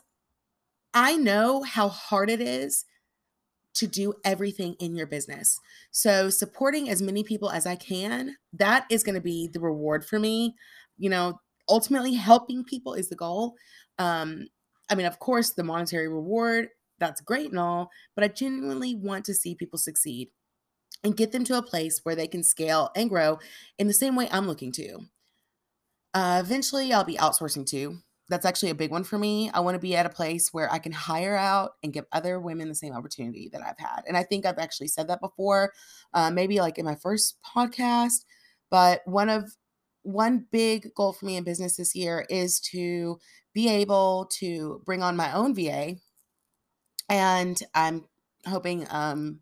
I 0.93 1.17
know 1.17 1.63
how 1.63 1.89
hard 1.89 2.29
it 2.29 2.41
is 2.41 2.85
to 3.75 3.87
do 3.87 4.15
everything 4.25 4.75
in 4.81 4.95
your 4.95 5.07
business. 5.07 5.59
So, 5.91 6.31
supporting 6.31 6.89
as 6.89 7.03
many 7.03 7.23
people 7.23 7.51
as 7.51 7.67
I 7.67 7.77
can, 7.77 8.37
that 8.53 8.87
is 8.91 9.03
going 9.03 9.15
to 9.15 9.21
be 9.21 9.49
the 9.49 9.61
reward 9.61 10.05
for 10.05 10.19
me. 10.19 10.55
You 10.99 11.11
know, 11.11 11.41
ultimately, 11.69 12.15
helping 12.15 12.65
people 12.65 12.95
is 12.95 13.09
the 13.09 13.17
goal. 13.17 13.55
Um, 13.99 14.49
I 14.91 14.95
mean, 14.95 15.07
of 15.07 15.19
course, 15.19 15.51
the 15.51 15.63
monetary 15.63 16.09
reward, 16.09 16.69
that's 16.99 17.21
great 17.21 17.51
and 17.51 17.59
all, 17.59 17.91
but 18.15 18.25
I 18.25 18.29
genuinely 18.29 18.95
want 18.95 19.25
to 19.27 19.35
see 19.35 19.55
people 19.55 19.79
succeed 19.79 20.31
and 21.03 21.17
get 21.17 21.33
them 21.33 21.45
to 21.45 21.57
a 21.57 21.63
place 21.63 22.01
where 22.03 22.15
they 22.15 22.27
can 22.27 22.43
scale 22.43 22.91
and 22.95 23.09
grow 23.09 23.39
in 23.79 23.87
the 23.87 23.95
same 23.95 24.17
way 24.17 24.29
I'm 24.31 24.47
looking 24.47 24.73
to. 24.73 24.99
Uh, 26.13 26.43
eventually, 26.45 26.93
I'll 26.93 27.05
be 27.05 27.17
outsourcing 27.17 27.67
too 27.67 27.99
that's 28.31 28.47
actually 28.47 28.71
a 28.71 28.77
big 28.77 28.93
one 28.93 29.03
for 29.03 29.19
me. 29.19 29.51
I 29.53 29.61
want 29.61 29.75
to 29.75 29.81
be 29.81 29.97
at 29.97 30.07
a 30.07 30.11
place 30.11 30.55
where 30.55 30.73
I 30.73 30.79
can 30.79 30.93
hire 30.93 31.37
out 31.37 31.73
and 31.83 31.93
give 31.93 32.07
other 32.13 32.39
women 32.39 32.69
the 32.69 32.75
same 32.77 32.95
opportunity 32.95 33.51
that 33.53 33.61
I've 33.61 33.79
had. 33.79 34.03
And 34.07 34.17
I 34.17 34.23
think 34.23 34.47
I've 34.47 34.59
actually 34.59 34.87
said 34.87 35.09
that 35.09 35.21
before, 35.21 35.73
uh, 36.15 36.31
maybe 36.31 36.61
like 36.61 36.79
in 36.79 36.85
my 36.85 36.95
first 36.95 37.39
podcast. 37.45 38.25
But 38.71 39.03
one 39.05 39.29
of 39.29 39.53
one 40.03 40.47
big 40.53 40.95
goal 40.95 41.13
for 41.13 41.27
me 41.27 41.37
in 41.37 41.45
business 41.45 41.77
this 41.77 41.95
year 41.95 42.25
is 42.31 42.61
to 42.61 43.19
be 43.53 43.69
able 43.69 44.31
to 44.39 44.81
bring 44.87 45.03
on 45.03 45.17
my 45.17 45.33
own 45.33 45.53
VA. 45.53 45.97
And 47.09 47.61
I'm 47.75 48.05
hoping 48.47 48.87
um, 48.91 49.41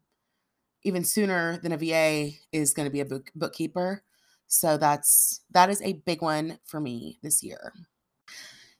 even 0.83 1.05
sooner 1.05 1.59
than 1.59 1.73
a 1.73 1.77
VA 1.77 2.31
is 2.53 2.73
going 2.73 2.87
to 2.87 2.93
be 2.93 3.01
a 3.01 3.05
book, 3.05 3.31
bookkeeper. 3.35 4.03
So 4.47 4.79
that's 4.79 5.43
that 5.51 5.69
is 5.69 5.83
a 5.83 5.93
big 5.93 6.23
one 6.23 6.59
for 6.65 6.81
me 6.81 7.19
this 7.23 7.43
year. 7.43 7.75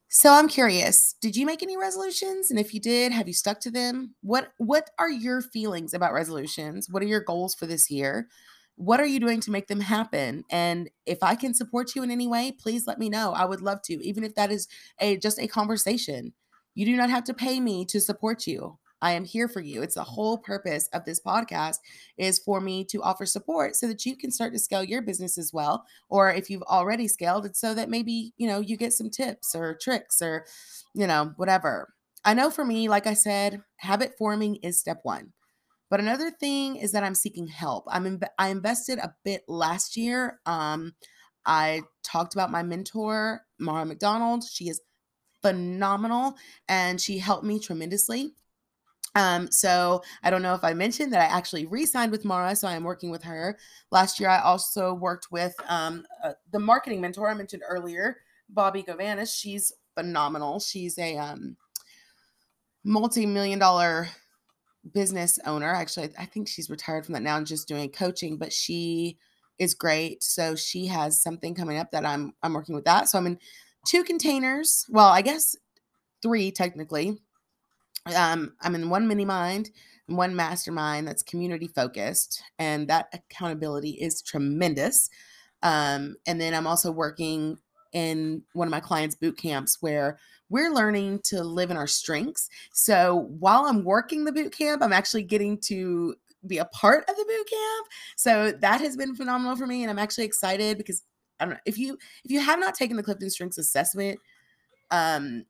So 0.09 0.33
I'm 0.33 0.49
curious, 0.49 1.15
did 1.21 1.37
you 1.37 1.45
make 1.45 1.63
any 1.63 1.77
resolutions? 1.77 2.51
And 2.51 2.59
if 2.59 2.73
you 2.73 2.81
did, 2.81 3.13
have 3.13 3.29
you 3.29 3.35
stuck 3.35 3.61
to 3.61 3.71
them? 3.71 4.15
What 4.23 4.53
what 4.57 4.89
are 4.99 5.11
your 5.11 5.43
feelings 5.43 5.93
about 5.93 6.15
resolutions? 6.15 6.89
What 6.89 7.03
are 7.03 7.07
your 7.07 7.21
goals 7.21 7.55
for 7.55 7.67
this 7.67 7.91
year? 7.91 8.29
What 8.77 9.01
are 9.01 9.07
you 9.07 9.21
doing 9.21 9.41
to 9.43 9.51
make 9.51 9.67
them 9.67 9.81
happen? 9.81 10.45
And 10.51 10.89
if 11.05 11.23
I 11.23 11.35
can 11.35 11.53
support 11.53 11.95
you 11.95 12.03
in 12.03 12.11
any 12.11 12.27
way, 12.27 12.53
please 12.53 12.87
let 12.87 12.99
me 12.99 13.11
know. 13.11 13.33
I 13.33 13.45
would 13.45 13.61
love 13.61 13.83
to, 13.83 14.03
even 14.07 14.25
if 14.25 14.35
that 14.37 14.51
is 14.51 14.67
a 14.99 15.19
just 15.19 15.39
a 15.39 15.47
conversation. 15.47 16.33
You 16.75 16.87
do 16.87 16.97
not 16.97 17.11
have 17.11 17.25
to 17.25 17.35
pay 17.35 17.61
me 17.61 17.85
to 17.87 18.01
support 18.01 18.47
you. 18.47 18.79
I 19.01 19.13
am 19.13 19.25
here 19.25 19.49
for 19.49 19.61
you. 19.61 19.83
It's 19.83 19.95
the 19.95 20.03
whole 20.03 20.39
purpose 20.39 20.89
of 20.93 21.05
this 21.05 21.21
podcast 21.21 21.79
is 22.17 22.39
for 22.39 22.61
me 22.61 22.85
to 22.87 23.03
offer 23.03 23.27
support 23.27 23.77
so 23.77 23.87
that 23.87 24.05
you 24.05 24.17
can 24.17 24.31
start 24.31 24.53
to 24.53 24.59
scale 24.59 24.83
your 24.83 25.03
business 25.03 25.39
as 25.39 25.53
well. 25.53 25.85
Or 26.09 26.33
if 26.33 26.51
you've 26.51 26.63
already 26.63 27.09
scaled, 27.09 27.47
it's 27.47 27.61
so 27.61 27.75
that 27.75 27.91
maybe, 27.91 28.33
you 28.37 28.47
know, 28.47 28.61
you 28.61 28.77
get 28.77 28.93
some 28.93 29.11
tips 29.11 29.55
or 29.55 29.79
tricks 29.81 30.21
or, 30.21 30.47
you 30.95 31.07
know, 31.07 31.33
whatever. 31.37 31.93
I 32.25 32.35
know 32.35 32.51
for 32.51 32.65
me, 32.65 32.89
like 32.89 33.07
I 33.07 33.15
said, 33.15 33.63
habit 33.77 34.15
forming 34.19 34.57
is 34.57 34.81
step 34.81 35.01
one. 35.03 35.33
But 35.91 36.01
another 36.01 36.31
thing 36.31 36.77
is 36.77 36.93
that 36.93 37.05
I'm 37.05 37.15
seeking 37.15 37.47
help. 37.47 37.85
I'm 37.89 38.05
in, 38.05 38.21
I 38.39 38.49
invested 38.49 38.99
a 38.99 39.15
bit 39.25 39.43
last 39.49 39.97
year. 39.97 40.39
Um, 40.45 40.95
I 41.47 41.83
talked 42.03 42.35
about 42.35 42.51
my 42.51 42.63
mentor, 42.63 43.41
Marra 43.61 43.87
McDonald. 43.87 44.45
She 44.45 44.69
is 44.69 44.83
phenomenal 45.41 46.35
and 46.69 47.01
she 47.01 47.19
helped 47.19 47.45
me 47.45 47.59
tremendously. 47.59 48.35
Um, 49.19 49.51
so 49.51 50.01
I 50.23 50.31
don't 50.31 50.43
know 50.43 50.55
if 50.55 50.63
I 50.63 50.75
mentioned 50.75 51.13
that 51.13 51.21
I 51.21 51.37
actually 51.37 51.67
re-signed 51.67 52.13
with 52.13 52.23
Marra, 52.23 52.57
so 52.57 52.69
I 52.69 52.77
am 52.77 52.85
working 52.85 53.11
with 53.11 53.25
her. 53.25 53.59
Last 53.91 54.21
year, 54.21 54.29
I 54.29 54.41
also 54.41 54.95
worked 54.95 55.33
with 55.33 55.57
um, 55.69 56.07
uh, 56.23 56.35
the 56.53 56.61
marketing 56.61 57.01
mentor 57.01 57.29
I 57.29 57.35
mentioned 57.35 57.65
earlier, 57.69 58.19
Bobbi 58.55 58.87
Govanus. 58.87 59.37
She's 59.37 59.73
phenomenal. 59.97 60.61
She's 60.61 60.97
a 60.99 61.17
um, 61.17 61.57
multi-million 62.85 63.59
dollar 63.59 64.09
business 64.95 65.41
owner. 65.45 65.75
Actually, 65.75 66.11
I 66.17 66.25
think 66.25 66.47
she's 66.47 66.71
retired 66.71 67.05
from 67.05 67.15
that 67.15 67.23
now 67.23 67.39
and 67.39 67.47
just 67.47 67.67
doing 67.67 67.91
coaching, 67.91 68.37
but 68.37 68.53
she 68.53 69.19
is 69.59 69.75
great. 69.75 70.23
So 70.23 70.55
she 70.55 70.87
has 70.87 71.21
something 71.21 71.57
coming 71.57 71.79
up 71.79 71.91
that 71.91 72.07
I'm 72.07 72.35
I'm 72.45 72.55
working 72.55 72.77
with 72.77 72.85
that. 72.85 73.09
So 73.09 73.19
I'm 73.19 73.27
in 73.27 73.41
two 73.85 74.05
containers. 74.05 74.87
Well, 74.89 75.09
I 75.09 75.23
guess 75.23 75.57
three 76.23 76.53
technically 76.53 77.19
um, 78.15 78.55
I'm 78.61 78.75
in 78.75 78.91
one 78.91 79.07
mini 79.09 79.25
mind 79.25 79.71
one 80.09 80.35
mastermind 80.35 81.07
that's 81.07 81.23
community 81.23 81.69
focused, 81.69 82.43
and 82.59 82.89
that 82.89 83.09
accountability 83.13 83.91
is 83.91 84.23
tremendous. 84.23 85.11
Um, 85.63 86.17
and 86.27 86.41
then 86.41 86.55
I'm 86.55 86.67
also 86.67 86.91
working 86.91 87.59
in 87.93 88.43
one 88.55 88.67
of 88.69 88.73
my 88.73 88.81
clients' 88.81 89.15
boot 89.15 89.37
camps 89.37 89.79
where 89.81 90.19
we're 90.51 90.73
learning 90.73 91.21
to 91.25 91.43
live 91.43 91.71
in 91.71 91.77
our 91.77 91.87
strengths. 91.87 92.49
So 92.73 93.29
while 93.39 93.67
I'm 93.67 93.85
working 93.85 94.25
the 94.25 94.33
boot 94.33 94.53
camp, 94.57 94.83
I'm 94.83 94.93
actually 94.93 95.25
getting 95.25 95.59
to 95.63 96.15
be 96.47 96.59
a 96.59 96.65
part 96.67 97.09
of 97.09 97.17
the 97.17 97.25
boot 97.25 97.51
camp. 97.51 97.87
So 98.17 98.53
that 98.53 98.81
has 98.81 98.97
been 98.97 99.15
phenomenal 99.15 99.57
for 99.57 99.67
me, 99.67 99.83
and 99.83 99.91
I'm 99.91 99.99
actually 99.99 100.25
excited 100.25 100.79
because 100.79 101.03
I 101.39 101.45
don't 101.45 101.55
know 101.55 101.61
if 101.67 101.77
you 101.77 101.99
if 102.25 102.31
you 102.31 102.41
have 102.41 102.59
not 102.59 102.75
taken 102.75 102.97
the 102.97 103.03
Clifton 103.03 103.31
Strengths 103.31 103.59
assessment, 103.59 104.19
um, 104.91 105.45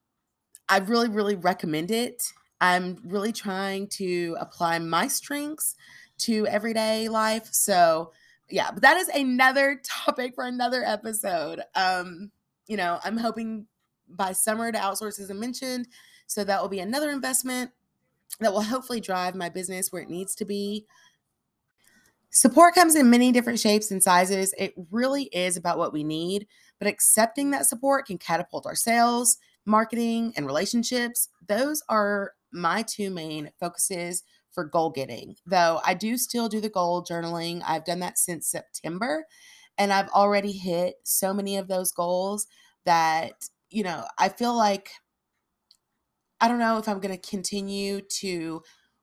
I 0.68 0.78
really 0.78 1.08
really 1.08 1.36
recommend 1.36 1.92
it. 1.92 2.22
I'm 2.60 2.98
really 3.04 3.32
trying 3.32 3.88
to 3.88 4.36
apply 4.40 4.78
my 4.78 5.08
strengths 5.08 5.76
to 6.18 6.46
everyday 6.46 7.08
life. 7.08 7.48
So, 7.52 8.12
yeah, 8.50 8.70
but 8.72 8.82
that 8.82 8.96
is 8.96 9.08
another 9.08 9.80
topic 9.84 10.34
for 10.34 10.44
another 10.44 10.82
episode. 10.84 11.62
Um, 11.74 12.30
you 12.66 12.76
know, 12.76 12.98
I'm 13.04 13.16
hoping 13.16 13.66
by 14.08 14.32
summer 14.32 14.72
to 14.72 14.78
outsource, 14.78 15.20
as 15.20 15.30
I 15.30 15.34
mentioned. 15.34 15.88
So 16.26 16.44
that 16.44 16.60
will 16.60 16.68
be 16.68 16.80
another 16.80 17.10
investment 17.10 17.70
that 18.40 18.52
will 18.52 18.62
hopefully 18.62 19.00
drive 19.00 19.34
my 19.34 19.48
business 19.48 19.92
where 19.92 20.02
it 20.02 20.10
needs 20.10 20.34
to 20.36 20.44
be. 20.44 20.86
Support 22.30 22.74
comes 22.74 22.94
in 22.94 23.08
many 23.08 23.32
different 23.32 23.58
shapes 23.58 23.90
and 23.90 24.02
sizes. 24.02 24.54
It 24.58 24.74
really 24.90 25.24
is 25.24 25.56
about 25.56 25.78
what 25.78 25.94
we 25.94 26.04
need, 26.04 26.46
but 26.78 26.86
accepting 26.86 27.50
that 27.50 27.66
support 27.66 28.06
can 28.06 28.18
catapult 28.18 28.66
our 28.66 28.74
sales, 28.74 29.38
marketing, 29.64 30.34
and 30.36 30.44
relationships. 30.44 31.30
Those 31.46 31.82
are 31.88 32.34
my 32.52 32.82
two 32.82 33.10
main 33.10 33.50
focuses 33.60 34.22
for 34.52 34.64
goal 34.64 34.90
getting. 34.90 35.36
Though 35.46 35.80
I 35.84 35.94
do 35.94 36.16
still 36.16 36.48
do 36.48 36.60
the 36.60 36.68
goal 36.68 37.04
journaling. 37.04 37.62
I've 37.66 37.84
done 37.84 38.00
that 38.00 38.18
since 38.18 38.50
September 38.50 39.24
and 39.76 39.92
I've 39.92 40.08
already 40.08 40.52
hit 40.52 40.96
so 41.04 41.32
many 41.32 41.56
of 41.56 41.68
those 41.68 41.92
goals 41.92 42.46
that, 42.84 43.32
you 43.70 43.84
know, 43.84 44.04
I 44.18 44.28
feel 44.28 44.56
like 44.56 44.90
I 46.40 46.48
don't 46.48 46.58
know 46.58 46.78
if 46.78 46.88
I'm 46.88 47.00
going 47.00 47.16
to 47.16 47.30
continue 47.30 48.00
to 48.20 48.62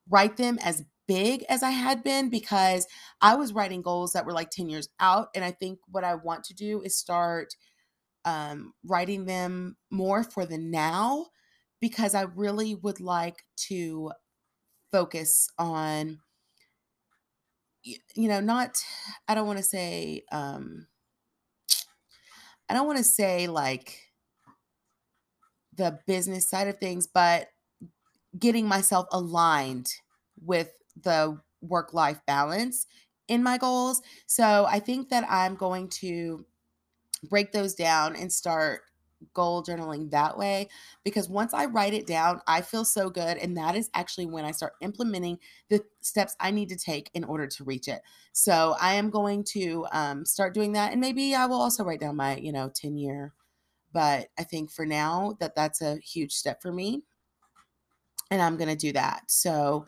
write 0.09 0.37
them 0.37 0.57
as 0.61 0.83
big 1.07 1.43
as 1.49 1.63
I 1.63 1.71
had 1.71 2.03
been 2.03 2.29
because 2.29 2.87
I 3.21 3.35
was 3.35 3.53
writing 3.53 3.81
goals 3.81 4.13
that 4.13 4.25
were 4.25 4.33
like 4.33 4.49
10 4.49 4.69
years 4.69 4.89
out. 4.99 5.29
And 5.35 5.43
I 5.43 5.51
think 5.51 5.79
what 5.87 6.03
I 6.03 6.15
want 6.15 6.43
to 6.45 6.53
do 6.53 6.81
is 6.81 6.97
start 6.97 7.55
um, 8.23 8.73
writing 8.83 9.25
them 9.25 9.77
more 9.91 10.23
for 10.23 10.45
the 10.45 10.57
now 10.57 11.27
because 11.79 12.15
I 12.15 12.23
really 12.23 12.75
would 12.75 12.99
like 12.99 13.43
to 13.67 14.11
focus 14.91 15.49
on 15.57 16.19
you 17.83 18.27
know 18.27 18.39
not 18.39 18.77
I 19.27 19.35
don't 19.35 19.47
want 19.47 19.59
to 19.59 19.63
say 19.63 20.23
um 20.31 20.87
I 22.69 22.73
don't 22.73 22.87
want 22.87 22.97
to 22.97 23.03
say 23.03 23.47
like 23.47 24.11
the 25.75 25.99
business 26.07 26.49
side 26.49 26.67
of 26.67 26.77
things 26.77 27.07
but 27.07 27.49
getting 28.37 28.67
myself 28.67 29.07
aligned 29.11 29.87
with 30.41 30.71
the 31.01 31.39
work 31.61 31.93
life 31.93 32.19
balance 32.27 32.85
in 33.27 33.43
my 33.43 33.57
goals. 33.57 34.01
So 34.27 34.65
I 34.69 34.79
think 34.79 35.09
that 35.09 35.25
I'm 35.29 35.55
going 35.55 35.89
to 36.01 36.45
break 37.29 37.51
those 37.51 37.75
down 37.75 38.15
and 38.15 38.31
start 38.31 38.83
goal 39.33 39.63
journaling 39.63 40.09
that 40.11 40.37
way 40.37 40.69
because 41.03 41.29
once 41.29 41.53
I 41.53 41.65
write 41.65 41.93
it 41.93 42.07
down, 42.07 42.41
I 42.47 42.61
feel 42.61 42.85
so 42.85 43.09
good. 43.09 43.37
And 43.37 43.57
that 43.57 43.75
is 43.75 43.89
actually 43.93 44.25
when 44.25 44.45
I 44.45 44.51
start 44.51 44.73
implementing 44.81 45.39
the 45.69 45.83
steps 46.01 46.35
I 46.39 46.51
need 46.51 46.69
to 46.69 46.77
take 46.77 47.09
in 47.13 47.23
order 47.23 47.47
to 47.47 47.63
reach 47.63 47.87
it. 47.87 48.01
So 48.33 48.75
I 48.79 48.93
am 48.93 49.09
going 49.09 49.43
to 49.51 49.85
um, 49.91 50.25
start 50.25 50.53
doing 50.53 50.73
that. 50.73 50.91
And 50.91 51.01
maybe 51.01 51.35
I 51.35 51.45
will 51.45 51.61
also 51.61 51.83
write 51.83 51.99
down 51.99 52.15
my, 52.15 52.37
you 52.37 52.51
know, 52.51 52.71
10 52.73 52.97
year. 52.97 53.33
But 53.93 54.27
I 54.37 54.43
think 54.43 54.71
for 54.71 54.85
now 54.85 55.37
that 55.39 55.55
that's 55.55 55.81
a 55.81 55.97
huge 55.97 56.33
step 56.33 56.61
for 56.61 56.71
me. 56.71 57.03
And 58.31 58.41
I'm 58.41 58.57
going 58.57 58.69
to 58.69 58.75
do 58.75 58.91
that. 58.93 59.23
So 59.31 59.85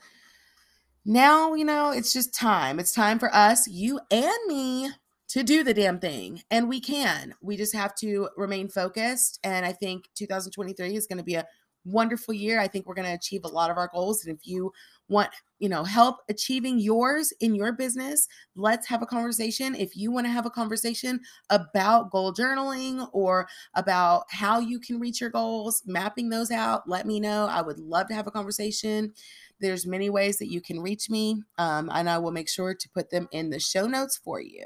now, 1.09 1.53
you 1.53 1.63
know, 1.63 1.91
it's 1.91 2.11
just 2.11 2.33
time. 2.33 2.79
It's 2.79 2.91
time 2.91 3.17
for 3.17 3.33
us, 3.33 3.65
you 3.65 3.99
and 4.11 4.37
me, 4.47 4.89
to 5.29 5.43
do 5.43 5.63
the 5.63 5.73
damn 5.73 5.99
thing. 5.99 6.41
And 6.51 6.69
we 6.69 6.79
can. 6.79 7.35
We 7.41 7.57
just 7.57 7.75
have 7.75 7.95
to 7.95 8.29
remain 8.37 8.69
focused. 8.69 9.39
And 9.43 9.65
I 9.65 9.73
think 9.73 10.09
2023 10.15 10.95
is 10.95 11.07
going 11.07 11.17
to 11.17 11.23
be 11.23 11.35
a 11.35 11.47
wonderful 11.87 12.33
year. 12.33 12.59
I 12.59 12.67
think 12.67 12.85
we're 12.85 12.95
going 12.95 13.07
to 13.07 13.13
achieve 13.13 13.41
a 13.43 13.49
lot 13.49 13.71
of 13.71 13.77
our 13.77 13.89
goals. 13.93 14.25
And 14.25 14.35
if 14.35 14.45
you 14.45 14.71
want, 15.07 15.29
you 15.59 15.69
know, 15.69 15.83
help 15.83 16.17
achieving 16.29 16.79
yours 16.79 17.31
in 17.39 17.55
your 17.55 17.71
business, 17.71 18.27
let's 18.55 18.87
have 18.87 19.01
a 19.01 19.05
conversation. 19.05 19.73
If 19.73 19.95
you 19.95 20.11
want 20.11 20.25
to 20.25 20.31
have 20.31 20.45
a 20.45 20.51
conversation 20.51 21.21
about 21.49 22.11
goal 22.11 22.33
journaling 22.33 23.07
or 23.13 23.47
about 23.73 24.25
how 24.29 24.59
you 24.59 24.79
can 24.79 24.99
reach 24.99 25.21
your 25.21 25.29
goals, 25.29 25.81
mapping 25.85 26.29
those 26.29 26.51
out, 26.51 26.87
let 26.89 27.07
me 27.07 27.19
know. 27.19 27.47
I 27.49 27.61
would 27.61 27.79
love 27.79 28.07
to 28.09 28.15
have 28.15 28.27
a 28.27 28.31
conversation. 28.31 29.13
There's 29.59 29.87
many 29.87 30.09
ways 30.09 30.37
that 30.37 30.51
you 30.51 30.61
can 30.61 30.81
reach 30.81 31.09
me, 31.09 31.41
um, 31.57 31.89
and 31.91 32.09
I 32.09 32.19
will 32.19 32.31
make 32.31 32.49
sure 32.49 32.75
to 32.75 32.89
put 32.89 33.09
them 33.09 33.27
in 33.31 33.49
the 33.49 33.59
show 33.59 33.87
notes 33.87 34.15
for 34.15 34.39
you. 34.39 34.65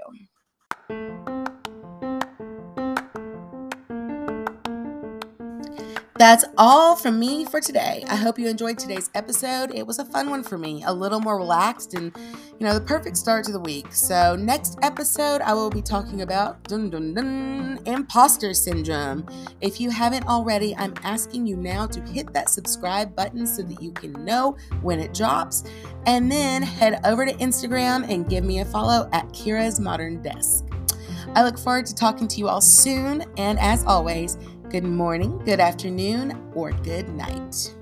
That's 6.22 6.46
all 6.56 6.96
from 6.96 7.20
me 7.20 7.46
for 7.46 7.60
today. 7.60 8.04
I 8.08 8.16
hope 8.16 8.38
you 8.38 8.48
enjoyed 8.48 8.78
today's 8.78 9.10
episode. 9.16 9.74
It 9.74 9.88
was 9.88 9.98
a 9.98 10.06
fun 10.06 10.30
one 10.30 10.44
for 10.44 10.56
me, 10.56 10.84
a 10.86 10.94
little 10.94 11.20
more 11.20 11.36
relaxed 11.36 11.96
and, 11.96 12.16
you 12.60 12.68
know, 12.68 12.76
the 12.76 12.86
perfect 12.86 13.18
start 13.18 13.44
to 13.46 13.52
the 13.52 13.60
week. 13.60 13.92
So, 13.92 14.36
next 14.36 14.78
episode, 14.84 15.42
I 15.42 15.56
will 15.56 15.72
be 15.72 15.82
talking 15.82 16.22
about 16.22 16.64
dun, 16.66 16.92
dun, 16.92 17.16
dun, 17.16 17.80
imposter 17.88 18.54
syndrome. 18.54 19.26
If 19.62 19.82
you 19.82 19.90
haven't 19.90 20.28
already, 20.28 20.76
I'm 20.76 20.94
asking 21.02 21.48
you 21.48 21.56
now 21.56 21.88
to 21.88 22.00
hit 22.02 22.32
that 22.34 22.50
subscribe 22.50 23.16
button 23.16 23.48
so 23.48 23.64
that 23.64 23.82
you 23.82 23.92
can 23.92 24.14
know 24.24 24.56
when 24.84 25.00
it 25.00 25.16
drops. 25.16 25.64
And 26.06 26.32
then 26.32 26.62
head 26.62 27.02
over 27.04 27.26
to 27.26 27.34
Instagram 27.38 28.08
and 28.08 28.30
give 28.30 28.44
me 28.44 28.60
a 28.60 28.66
follow 28.66 29.10
at 29.12 29.28
Keira's 29.30 29.80
Modern 29.80 30.22
Desk. 30.22 30.71
I 31.36 31.44
look 31.44 31.58
forward 31.58 31.86
to 31.88 31.96
talking 31.96 32.28
to 32.28 32.38
you 32.38 32.48
all 32.48 32.62
soon. 32.62 33.24
And 33.38 33.60
as 33.60 33.86
always, 33.86 34.38
good 34.70 34.84
morning, 34.84 35.38
good 35.40 35.60
afternoon, 35.60 36.52
or 36.54 36.72
good 36.72 37.10
night. 37.10 37.74